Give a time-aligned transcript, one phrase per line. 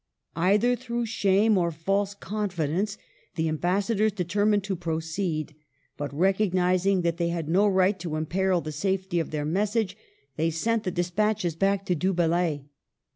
[0.35, 2.97] Either through shame or false confidence
[3.35, 5.53] the ambassadors determined to proceed;
[5.95, 9.95] but recognizing that they had no right to imperil the safety of their message,
[10.37, 12.63] they sent the despatches back to Du Bellay.